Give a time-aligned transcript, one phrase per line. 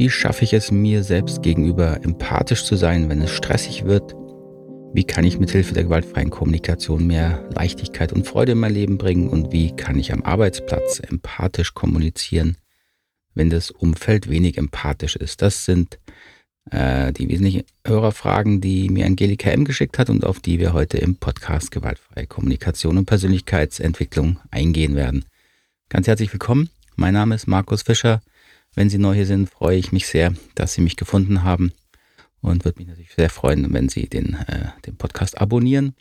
[0.00, 4.14] Wie schaffe ich es mir selbst gegenüber empathisch zu sein, wenn es stressig wird?
[4.94, 9.28] Wie kann ich mithilfe der gewaltfreien Kommunikation mehr Leichtigkeit und Freude in mein Leben bringen?
[9.28, 12.56] Und wie kann ich am Arbeitsplatz empathisch kommunizieren,
[13.34, 15.42] wenn das Umfeld wenig empathisch ist?
[15.42, 15.98] Das sind
[16.70, 19.66] äh, die wesentlichen Hörerfragen, die mir Angelika M.
[19.66, 25.26] geschickt hat und auf die wir heute im Podcast Gewaltfreie Kommunikation und Persönlichkeitsentwicklung eingehen werden.
[25.90, 26.70] Ganz herzlich willkommen.
[26.96, 28.22] Mein Name ist Markus Fischer.
[28.74, 31.72] Wenn Sie neu hier sind, freue ich mich sehr, dass Sie mich gefunden haben
[32.40, 35.94] und würde mich natürlich sehr freuen, wenn Sie den, äh, den Podcast abonnieren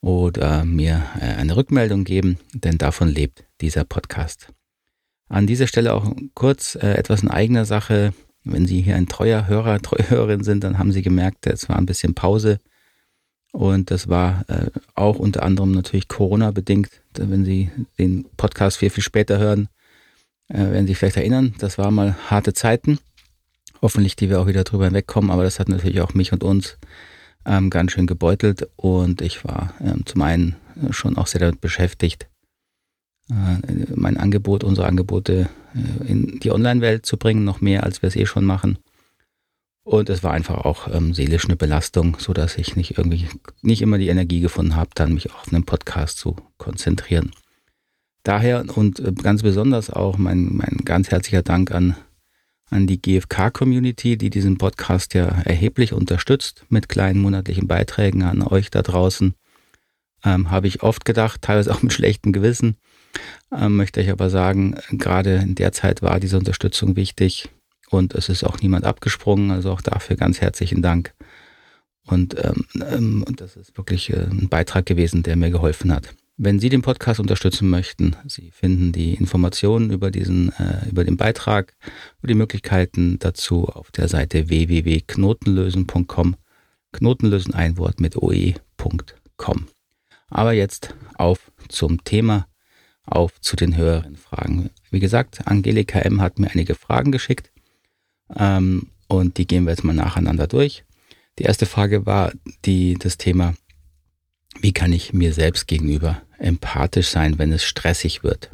[0.00, 4.52] oder mir äh, eine Rückmeldung geben, denn davon lebt dieser Podcast.
[5.28, 8.12] An dieser Stelle auch kurz äh, etwas in eigener Sache.
[8.44, 11.76] Wenn Sie hier ein treuer Hörer, treue Hörerin sind, dann haben Sie gemerkt, es war
[11.76, 12.58] ein bisschen Pause.
[13.52, 16.90] Und das war äh, auch unter anderem natürlich Corona bedingt.
[17.14, 19.68] Wenn Sie den Podcast viel, viel später hören,
[20.48, 22.98] werden Sie sich vielleicht erinnern, das waren mal harte Zeiten.
[23.82, 26.78] Hoffentlich, die wir auch wieder drüber hinwegkommen, aber das hat natürlich auch mich und uns
[27.44, 30.56] ähm, ganz schön gebeutelt und ich war ähm, zum einen
[30.90, 32.28] schon auch sehr damit beschäftigt,
[33.30, 38.08] äh, mein Angebot, unsere Angebote äh, in die Online-Welt zu bringen, noch mehr als wir
[38.08, 38.78] es eh schon machen.
[39.84, 43.28] Und es war einfach auch ähm, seelisch eine Belastung, so dass ich nicht irgendwie
[43.62, 47.30] nicht immer die Energie gefunden habe, dann mich auf einen Podcast zu konzentrieren.
[48.26, 51.94] Daher und äh, ganz besonders auch mein, mein ganz herzlicher Dank an,
[52.70, 58.72] an die GFK-Community, die diesen Podcast ja erheblich unterstützt mit kleinen monatlichen Beiträgen an euch
[58.72, 59.34] da draußen.
[60.24, 62.74] Ähm, Habe ich oft gedacht, teilweise auch mit schlechtem Gewissen.
[63.52, 67.48] Ähm, möchte ich aber sagen, gerade in der Zeit war diese Unterstützung wichtig
[67.90, 69.52] und es ist auch niemand abgesprungen.
[69.52, 71.14] Also auch dafür ganz herzlichen Dank.
[72.02, 76.12] Und, ähm, ähm und das ist wirklich äh, ein Beitrag gewesen, der mir geholfen hat.
[76.38, 81.16] Wenn Sie den Podcast unterstützen möchten, Sie finden die Informationen über diesen, äh, über den
[81.16, 81.74] Beitrag,
[82.18, 86.36] über die Möglichkeiten dazu auf der Seite www.knotenlösen.com.
[86.92, 89.66] Knotenlösen ein Wort mit oe.com.
[90.28, 92.46] Aber jetzt auf zum Thema,
[93.06, 94.68] auf zu den höheren Fragen.
[94.90, 96.20] Wie gesagt, Angelika M.
[96.20, 97.50] hat mir einige Fragen geschickt
[98.34, 100.84] ähm, und die gehen wir jetzt mal nacheinander durch.
[101.38, 102.32] Die erste Frage war
[102.66, 103.54] die, das Thema,
[104.60, 108.50] wie kann ich mir selbst gegenüber empathisch sein, wenn es stressig wird?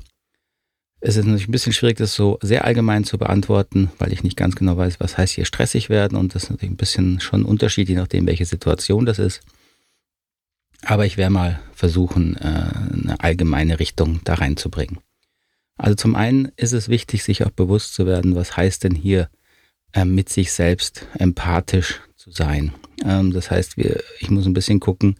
[1.01, 4.37] Es ist natürlich ein bisschen schwierig, das so sehr allgemein zu beantworten, weil ich nicht
[4.37, 7.41] ganz genau weiß, was heißt hier stressig werden und das ist natürlich ein bisschen schon
[7.41, 9.41] ein Unterschied, je nachdem, welche Situation das ist.
[10.85, 14.99] Aber ich werde mal versuchen, äh, eine allgemeine Richtung da reinzubringen.
[15.77, 19.29] Also zum einen ist es wichtig, sich auch bewusst zu werden, was heißt denn hier
[19.93, 22.73] äh, mit sich selbst empathisch zu sein.
[23.05, 23.75] Ähm, das heißt,
[24.21, 25.17] ich muss ein bisschen gucken,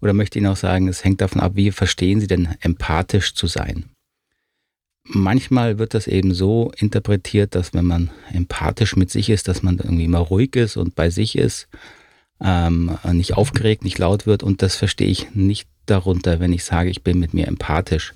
[0.00, 3.46] oder möchte Ihnen auch sagen, es hängt davon ab, wie verstehen Sie denn empathisch zu
[3.46, 3.86] sein?
[5.08, 9.78] Manchmal wird das eben so interpretiert, dass wenn man empathisch mit sich ist, dass man
[9.78, 11.68] irgendwie immer ruhig ist und bei sich ist,
[12.40, 14.42] ähm, nicht aufgeregt, nicht laut wird.
[14.42, 18.14] Und das verstehe ich nicht darunter, wenn ich sage, ich bin mit mir empathisch.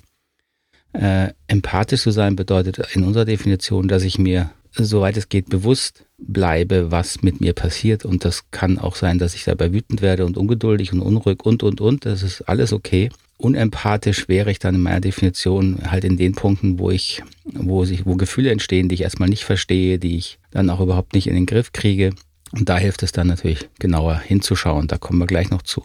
[0.93, 6.05] Äh, empathisch zu sein bedeutet in unserer Definition, dass ich mir soweit es geht, bewusst
[6.17, 8.05] bleibe, was mit mir passiert.
[8.05, 11.63] Und das kann auch sein, dass ich dabei wütend werde und ungeduldig und unruhig und,
[11.63, 12.05] und, und.
[12.05, 13.09] Das ist alles okay.
[13.37, 18.05] Unempathisch wäre ich dann in meiner Definition halt in den Punkten, wo ich, wo sich,
[18.05, 21.33] wo Gefühle entstehen, die ich erstmal nicht verstehe, die ich dann auch überhaupt nicht in
[21.33, 22.11] den Griff kriege.
[22.51, 24.87] Und da hilft es dann natürlich genauer hinzuschauen.
[24.87, 25.83] Da kommen wir gleich noch zu.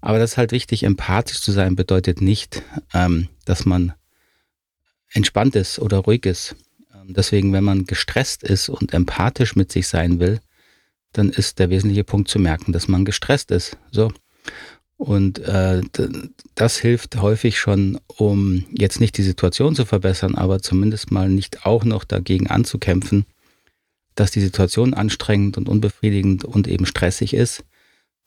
[0.00, 3.94] Aber das ist halt wichtig, empathisch zu sein bedeutet nicht, ähm, dass man
[5.14, 6.56] entspannt ist oder ruhig ist.
[7.08, 10.40] Deswegen, wenn man gestresst ist und empathisch mit sich sein will,
[11.12, 13.76] dann ist der wesentliche Punkt zu merken, dass man gestresst ist.
[13.90, 14.12] So.
[14.96, 15.82] Und äh,
[16.54, 21.66] das hilft häufig schon, um jetzt nicht die Situation zu verbessern, aber zumindest mal nicht
[21.66, 23.26] auch noch dagegen anzukämpfen,
[24.14, 27.64] dass die Situation anstrengend und unbefriedigend und eben stressig ist,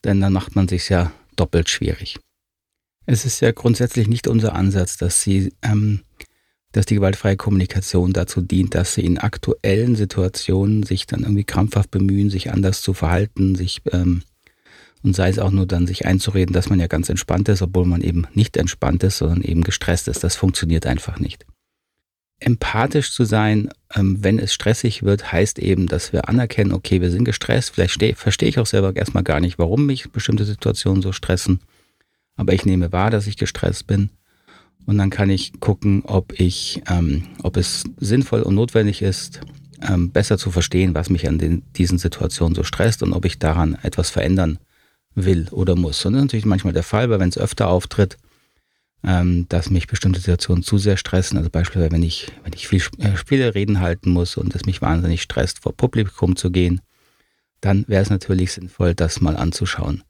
[0.04, 2.20] denn dann macht man sich ja doppelt schwierig.
[3.06, 6.02] Es ist ja grundsätzlich nicht unser Ansatz, dass Sie ähm,
[6.78, 11.90] dass die gewaltfreie Kommunikation dazu dient, dass sie in aktuellen Situationen sich dann irgendwie krampfhaft
[11.90, 14.22] bemühen, sich anders zu verhalten, sich ähm,
[15.02, 17.86] und sei es auch nur dann sich einzureden, dass man ja ganz entspannt ist, obwohl
[17.86, 20.24] man eben nicht entspannt ist, sondern eben gestresst ist.
[20.24, 21.48] Das funktioniert einfach nicht.
[22.40, 27.10] Empathisch zu sein, ähm, wenn es stressig wird, heißt eben, dass wir anerkennen, okay, wir
[27.10, 27.72] sind gestresst.
[27.72, 31.60] Vielleicht verstehe ich auch selber erstmal gar nicht, warum mich bestimmte Situationen so stressen.
[32.36, 34.12] Aber ich nehme wahr, dass ich gestresst bin
[34.88, 39.42] und dann kann ich gucken, ob ich, ähm, ob es sinnvoll und notwendig ist,
[39.82, 43.38] ähm, besser zu verstehen, was mich an den, diesen Situationen so stresst und ob ich
[43.38, 44.58] daran etwas verändern
[45.14, 46.04] will oder muss.
[46.06, 48.18] Und das ist natürlich manchmal der Fall, weil wenn es öfter auftritt,
[49.04, 51.38] ähm, dass mich bestimmte Situationen zu sehr stressen.
[51.38, 54.82] Also beispielsweise, wenn ich, wenn ich viel äh, Spiele reden halten muss und es mich
[54.82, 56.80] wahnsinnig stresst, vor Publikum zu gehen,
[57.60, 60.04] dann wäre es natürlich sinnvoll, das mal anzuschauen.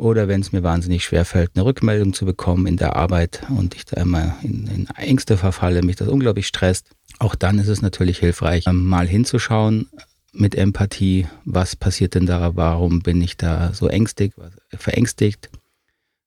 [0.00, 3.74] Oder wenn es mir wahnsinnig schwer fällt, eine Rückmeldung zu bekommen in der Arbeit und
[3.74, 6.88] ich da immer in, in Ängste verfalle, mich das unglaublich stresst,
[7.18, 9.90] auch dann ist es natürlich hilfreich, mal hinzuschauen
[10.32, 14.32] mit Empathie, was passiert denn da, warum bin ich da so ängstig,
[14.70, 15.50] verängstigt,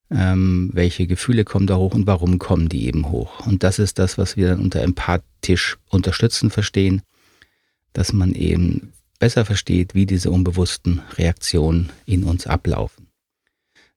[0.08, 3.44] ähm, welche Gefühle kommen da hoch und warum kommen die eben hoch.
[3.44, 7.02] Und das ist das, was wir dann unter empathisch unterstützen verstehen,
[7.92, 13.03] dass man eben besser versteht, wie diese unbewussten Reaktionen in uns ablaufen.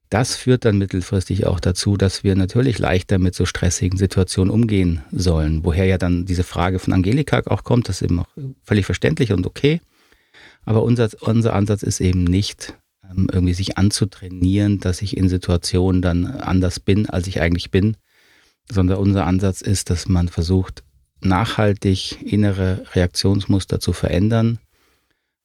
[0.10, 5.02] Das führt dann mittelfristig auch dazu, dass wir natürlich leichter mit so stressigen Situationen umgehen
[5.12, 5.66] sollen.
[5.66, 8.28] Woher ja dann diese Frage von Angelika auch kommt, das ist eben auch
[8.64, 9.82] völlig verständlich und okay.
[10.64, 12.74] Aber unser, unser Ansatz ist eben nicht,
[13.04, 17.98] ähm, irgendwie sich anzutrainieren, dass ich in Situationen dann anders bin, als ich eigentlich bin,
[18.70, 20.84] sondern unser Ansatz ist, dass man versucht,
[21.22, 24.60] nachhaltig innere Reaktionsmuster zu verändern,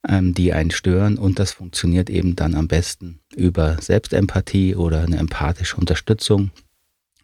[0.08, 5.16] ähm, die einen stören und das funktioniert eben dann am besten über Selbstempathie oder eine
[5.16, 6.50] empathische Unterstützung,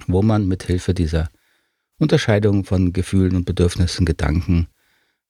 [0.06, 1.28] wo man mit Hilfe dieser
[1.98, 4.68] Unterscheidung von Gefühlen und Bedürfnissen, Gedanken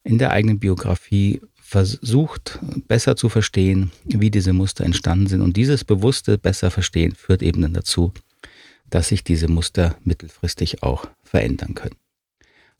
[0.05, 5.43] in der eigenen Biografie versucht besser zu verstehen, wie diese Muster entstanden sind.
[5.43, 8.13] Und dieses bewusste besser verstehen führt eben dann dazu,
[8.89, 11.97] dass sich diese Muster mittelfristig auch verändern können.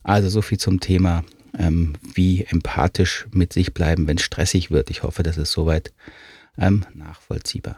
[0.01, 1.23] Also so viel zum Thema,
[1.57, 4.89] ähm, wie empathisch mit sich bleiben, wenn es stressig wird.
[4.89, 5.93] Ich hoffe, das ist soweit
[6.57, 7.77] ähm, nachvollziehbar.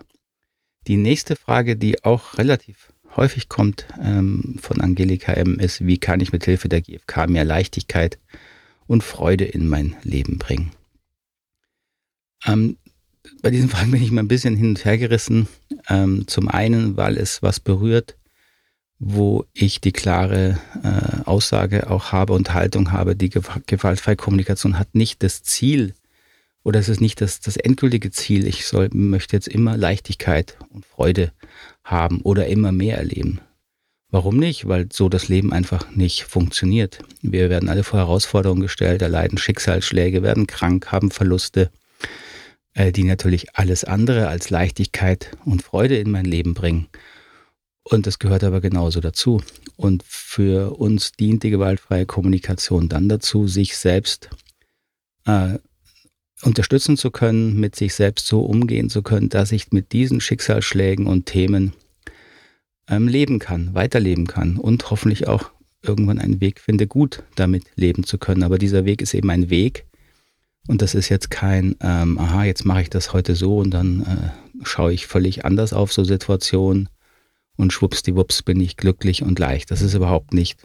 [0.88, 6.21] Die nächste Frage, die auch relativ häufig kommt ähm, von Angelika M., ist, wie kann
[6.21, 8.18] ich mit Hilfe der GfK mehr Leichtigkeit
[8.88, 10.71] und Freude in mein Leben bringen?
[12.45, 12.77] Ähm,
[13.41, 15.47] bei diesen Fragen bin ich mal ein bisschen hin und her gerissen.
[15.89, 18.15] Ähm, zum einen, weil es was berührt,
[19.03, 24.94] wo ich die klare äh, Aussage auch habe und Haltung habe, die gewaltfreie Kommunikation hat
[24.94, 25.95] nicht das Ziel
[26.63, 28.45] oder es ist nicht das, das endgültige Ziel.
[28.45, 31.31] Ich soll, möchte jetzt immer Leichtigkeit und Freude
[31.83, 33.42] haben oder immer mehr erleben.
[34.12, 34.68] Warum nicht?
[34.68, 37.00] Weil so das Leben einfach nicht funktioniert.
[37.24, 41.71] Wir werden alle vor Herausforderungen gestellt, erleiden Schicksalsschläge, werden krank, haben Verluste
[42.75, 46.86] äh, die natürlich alles andere als Leichtigkeit und Freude in mein Leben bringen.
[47.83, 49.42] Und das gehört aber genauso dazu.
[49.75, 54.30] Und für uns dient die gewaltfreie Kommunikation dann dazu, sich selbst
[55.25, 55.57] äh,
[56.44, 61.07] unterstützen zu können, mit sich selbst so umgehen zu können, dass ich mit diesen Schicksalsschlägen
[61.07, 61.74] und Themen
[62.88, 65.51] ähm, leben kann, weiterleben kann und hoffentlich auch
[65.81, 68.44] irgendwann einen Weg finde, gut damit leben zu können.
[68.44, 69.86] Aber dieser Weg ist eben ein Weg,
[70.68, 74.01] und das ist jetzt kein, ähm, aha, jetzt mache ich das heute so und dann
[74.01, 76.89] äh, schaue ich völlig anders auf so Situationen
[77.57, 79.71] und schwuppsdiwupps bin ich glücklich und leicht.
[79.71, 80.57] Das ist überhaupt nicht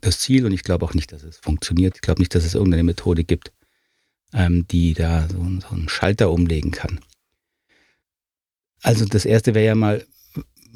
[0.00, 1.96] das Ziel und ich glaube auch nicht, dass es funktioniert.
[1.96, 3.52] Ich glaube nicht, dass es irgendeine Methode gibt,
[4.32, 7.00] ähm, die da so, so einen Schalter umlegen kann.
[8.82, 10.06] Also das erste wäre ja mal,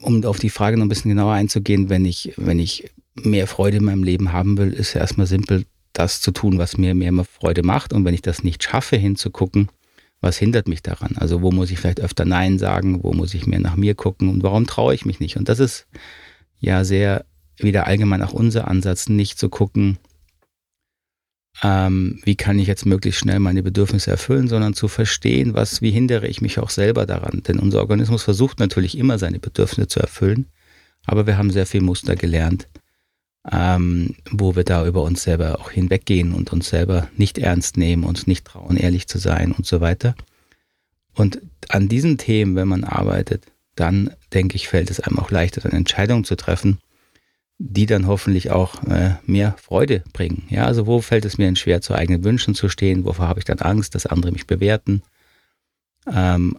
[0.00, 3.78] um auf die Frage noch ein bisschen genauer einzugehen, wenn ich, wenn ich mehr Freude
[3.78, 7.12] in meinem Leben haben will, ist ja erstmal simpel das zu tun, was mir mehr
[7.25, 7.92] Freude macht.
[7.92, 9.69] Und wenn ich das nicht schaffe, hinzugucken,
[10.20, 11.16] was hindert mich daran?
[11.16, 13.02] Also wo muss ich vielleicht öfter Nein sagen?
[13.02, 14.28] Wo muss ich mehr nach mir gucken?
[14.28, 15.36] Und warum traue ich mich nicht?
[15.36, 15.86] Und das ist
[16.58, 17.24] ja sehr
[17.58, 19.98] wieder allgemein auch unser Ansatz, nicht zu gucken,
[21.62, 25.90] ähm, wie kann ich jetzt möglichst schnell meine Bedürfnisse erfüllen, sondern zu verstehen, was, wie
[25.90, 27.42] hindere ich mich auch selber daran.
[27.46, 30.46] Denn unser Organismus versucht natürlich immer seine Bedürfnisse zu erfüllen,
[31.04, 32.68] aber wir haben sehr viel Muster gelernt,
[33.50, 38.04] ähm, wo wir da über uns selber auch hinweggehen und uns selber nicht ernst nehmen,
[38.04, 40.14] uns nicht trauen, ehrlich zu sein und so weiter.
[41.14, 45.61] Und an diesen Themen, wenn man arbeitet, dann denke ich, fällt es einem auch leichter,
[45.61, 46.78] dann Entscheidungen zu treffen,
[47.59, 50.45] die dann hoffentlich auch äh, mehr Freude bringen.
[50.49, 53.04] Ja, also wo fällt es mir denn schwer, zu eigenen Wünschen zu stehen?
[53.04, 55.02] Wovor habe ich dann Angst, dass andere mich bewerten?
[56.12, 56.59] Ähm,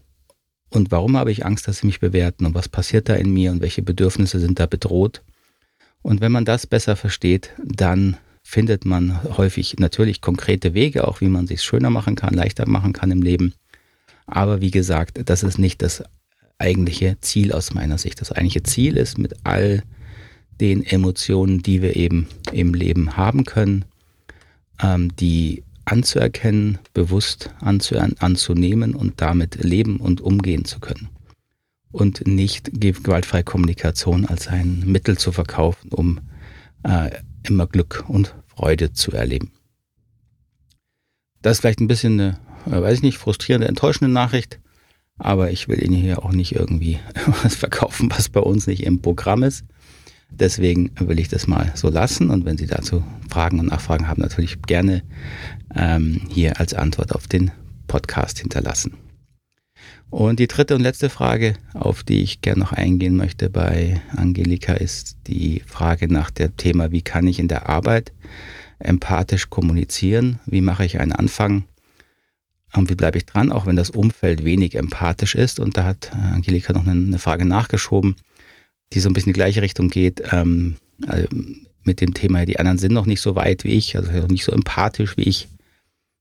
[0.70, 2.46] und warum habe ich Angst, dass sie mich bewerten?
[2.46, 3.52] Und was passiert da in mir?
[3.52, 5.22] Und welche Bedürfnisse sind da bedroht?
[6.02, 11.28] Und wenn man das besser versteht, dann findet man häufig natürlich konkrete Wege, auch wie
[11.28, 13.54] man sich schöner machen kann, leichter machen kann im Leben.
[14.26, 16.04] Aber wie gesagt, das ist nicht das
[16.58, 18.22] eigentliche Ziel aus meiner Sicht.
[18.22, 19.84] Das eigentliche Ziel ist mit all
[20.60, 23.86] den Emotionen, die wir eben im Leben haben können,
[24.82, 31.10] ähm, die anzuerkennen, bewusst anzunehmen und damit leben und umgehen zu können
[31.92, 36.20] und nicht gewaltfreie Kommunikation als ein Mittel zu verkaufen, um
[36.84, 37.10] äh,
[37.44, 39.52] immer Glück und Freude zu erleben.
[41.42, 44.60] Das ist vielleicht ein bisschen eine, äh, weiß ich nicht, frustrierende, enttäuschende Nachricht,
[45.18, 47.00] aber ich will Ihnen hier auch nicht irgendwie
[47.44, 49.66] was verkaufen, was bei uns nicht im Programm ist.
[50.32, 54.22] Deswegen will ich das mal so lassen und wenn Sie dazu Fragen und Nachfragen haben,
[54.22, 55.04] natürlich gerne
[55.76, 57.52] ähm, hier als Antwort auf den
[57.88, 59.09] Podcast hinterlassen.
[60.10, 64.74] Und die dritte und letzte Frage, auf die ich gerne noch eingehen möchte bei Angelika,
[64.74, 68.12] ist die Frage nach dem Thema, wie kann ich in der Arbeit
[68.80, 70.40] empathisch kommunizieren?
[70.46, 71.66] Wie mache ich einen Anfang?
[72.74, 75.60] Und wie bleibe ich dran, auch wenn das Umfeld wenig empathisch ist?
[75.60, 78.16] Und da hat Angelika noch eine Frage nachgeschoben,
[78.94, 80.24] die so ein bisschen in die gleiche Richtung geht.
[80.32, 81.28] Ähm, also
[81.84, 84.52] mit dem Thema, die anderen sind noch nicht so weit wie ich, also nicht so
[84.52, 85.48] empathisch wie ich.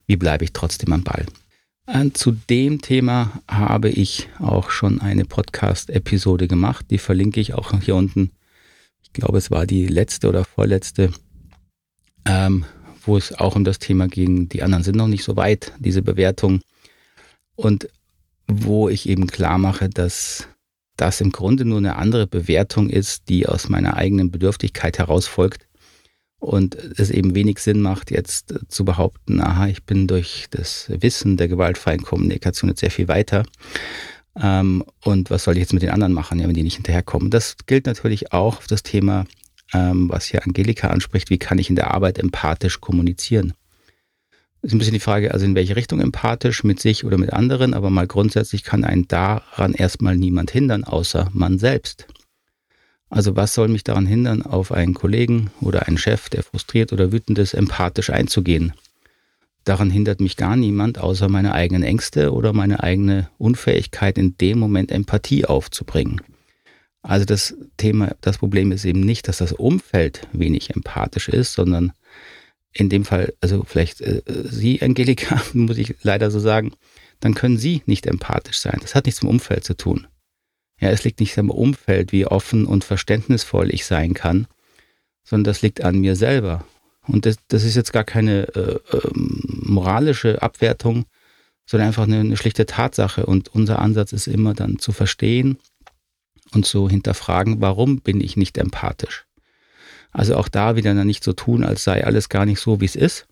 [0.07, 1.27] Wie bleibe ich trotzdem am Ball?
[2.13, 6.85] Zu dem Thema habe ich auch schon eine Podcast-Episode gemacht.
[6.91, 8.33] Die verlinke ich auch hier unten.
[9.03, 11.11] Ich glaube, es war die letzte oder vorletzte,
[12.27, 12.67] ähm,
[13.07, 14.51] wo es auch um das Thema ging.
[14.51, 16.61] Die anderen sind noch nicht so weit, diese Bewertung.
[17.57, 17.89] Und
[18.47, 20.47] wo ich eben klar mache, dass
[20.97, 25.68] das im Grunde nur eine andere Bewertung ist, die aus meiner eigenen Bedürftigkeit heraus folgt
[26.39, 31.37] und es eben wenig Sinn macht, jetzt zu behaupten, aha, ich bin durch das Wissen
[31.37, 33.45] der gewaltfreien Kommunikation jetzt sehr viel weiter.
[34.41, 37.31] Ähm, und was soll ich jetzt mit den anderen machen, ja, wenn die nicht hinterherkommen?
[37.31, 39.25] Das gilt natürlich auch auf das Thema,
[39.75, 43.55] ähm, was hier Angelika anspricht, wie kann ich in der Arbeit empathisch kommunizieren?
[44.63, 47.75] ist ein bisschen die Frage, also in welche Richtung empathisch, mit sich oder mit anderen,
[47.75, 52.07] aber mal grundsätzlich kann einen daran erstmal niemand hindern, außer man selbst.
[53.11, 57.13] Also was soll mich daran hindern, auf einen Kollegen oder einen Chef, der frustriert oder
[57.13, 58.73] wütend ist, empathisch einzugehen?
[59.65, 64.59] Daran hindert mich gar niemand, außer meine eigenen Ängste oder meine eigene Unfähigkeit, in dem
[64.59, 66.23] Moment Empathie aufzubringen.
[67.03, 71.93] Also das Thema, das Problem ist eben nicht, dass das Umfeld wenig empathisch ist, sondern
[72.73, 76.73] in dem Fall, also vielleicht äh, Sie, Angelika, muss ich leider so sagen,
[77.21, 78.79] dann können Sie nicht empathisch sein.
[78.81, 80.07] Das hat nichts mit dem Umfeld zu tun.
[80.81, 84.47] Ja, es liegt nicht am Umfeld, wie offen und verständnisvoll ich sein kann,
[85.25, 86.65] sondern das liegt an mir selber.
[87.07, 91.07] Und das, das ist jetzt gar keine äh, äh, moralische Abwertung,
[91.67, 93.27] sondern einfach eine, eine schlichte Tatsache.
[93.27, 95.59] Und unser Ansatz ist immer dann zu verstehen
[96.53, 99.27] und zu hinterfragen, warum bin ich nicht empathisch?
[100.13, 102.97] Also auch da wieder nicht so tun, als sei alles gar nicht so, wie es
[102.97, 103.27] ist,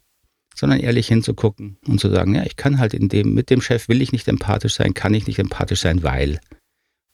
[0.54, 3.88] sondern ehrlich hinzugucken und zu sagen, ja, ich kann halt in dem, mit dem Chef
[3.88, 6.40] will ich nicht empathisch sein, kann ich nicht empathisch sein, weil,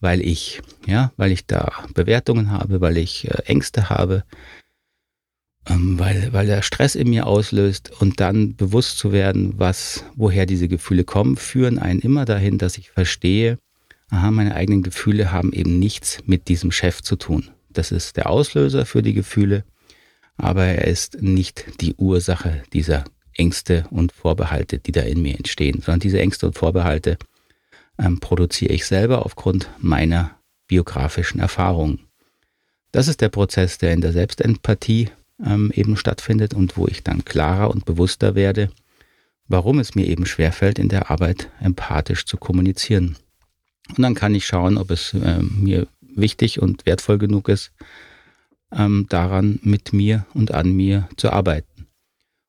[0.03, 4.25] weil ich, ja, weil ich da Bewertungen habe, weil ich äh, Ängste habe,
[5.69, 10.45] ähm, weil, weil der Stress in mir auslöst und dann bewusst zu werden, was, woher
[10.45, 13.59] diese Gefühle kommen, führen einen immer dahin, dass ich verstehe,
[14.11, 17.51] aha, meine eigenen Gefühle haben eben nichts mit diesem Chef zu tun.
[17.71, 19.65] Das ist der Auslöser für die Gefühle,
[20.37, 23.05] aber er ist nicht die Ursache dieser
[23.35, 27.19] Ängste und Vorbehalte, die da in mir entstehen, sondern diese Ängste und Vorbehalte
[27.99, 32.01] ähm, produziere ich selber aufgrund meiner biografischen Erfahrungen.
[32.93, 35.11] Das ist der Prozess, der in der Selbstempathie
[35.45, 38.71] ähm, eben stattfindet und wo ich dann klarer und bewusster werde,
[39.49, 43.17] warum es mir eben schwerfällt, in der Arbeit empathisch zu kommunizieren.
[43.89, 47.73] Und dann kann ich schauen, ob es äh, mir wichtig und wertvoll genug ist,
[48.71, 51.87] ähm, daran mit mir und an mir zu arbeiten.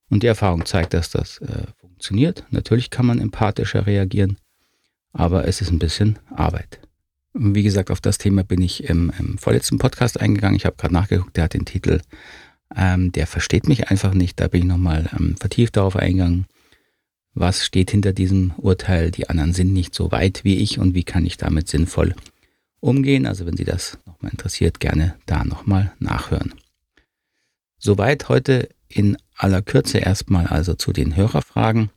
[0.10, 2.46] Und die Erfahrung zeigt, dass das äh, funktioniert.
[2.52, 4.38] Natürlich kann man empathischer reagieren,
[5.14, 6.80] aber es ist ein bisschen Arbeit.
[7.34, 10.56] Wie gesagt, auf das Thema bin ich im, im vorletzten Podcast eingegangen.
[10.56, 12.02] Ich habe gerade nachgeguckt, der hat den Titel
[12.76, 14.40] ähm, Der versteht mich einfach nicht.
[14.40, 16.46] Da bin ich nochmal ähm, vertieft darauf eingegangen.
[17.34, 19.10] Was steht hinter diesem Urteil?
[19.10, 22.14] Die anderen sind nicht so weit wie ich und wie kann ich damit sinnvoll
[22.80, 23.26] umgehen.
[23.26, 26.54] Also wenn Sie das nochmal interessiert, gerne da nochmal nachhören.
[27.80, 31.90] Soweit heute in aller Kürze erstmal also zu den Hörerfragen.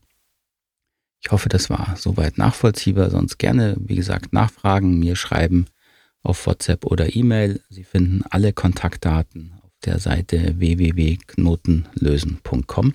[1.21, 3.11] Ich hoffe, das war soweit nachvollziehbar.
[3.11, 5.67] Sonst gerne, wie gesagt, nachfragen, mir schreiben
[6.23, 7.61] auf WhatsApp oder E-Mail.
[7.69, 12.93] Sie finden alle Kontaktdaten auf der Seite www.knotenlösen.com.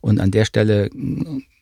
[0.00, 0.90] Und an der Stelle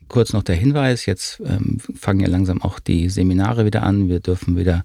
[0.09, 4.09] kurz noch der Hinweis, jetzt ähm, fangen ja langsam auch die Seminare wieder an.
[4.09, 4.85] Wir dürfen wieder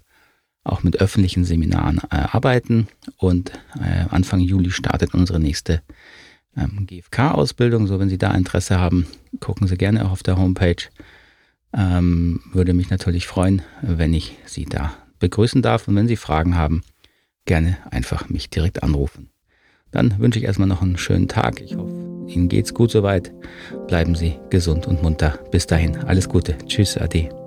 [0.64, 2.88] auch mit öffentlichen Seminaren äh, arbeiten.
[3.16, 5.82] Und äh, Anfang Juli startet unsere nächste
[6.56, 7.86] ähm, GFK-Ausbildung.
[7.86, 9.06] So, wenn Sie da Interesse haben,
[9.40, 10.76] gucken Sie gerne auch auf der Homepage.
[11.74, 15.88] Ähm, würde mich natürlich freuen, wenn ich Sie da begrüßen darf.
[15.88, 16.82] Und wenn Sie Fragen haben,
[17.46, 19.30] gerne einfach mich direkt anrufen.
[19.90, 21.60] Dann wünsche ich erstmal noch einen schönen Tag.
[21.60, 21.92] Ich hoffe,
[22.26, 23.32] Ihnen geht's gut soweit.
[23.88, 25.38] Bleiben Sie gesund und munter.
[25.50, 26.56] Bis dahin, alles Gute.
[26.66, 27.41] Tschüss, Ade.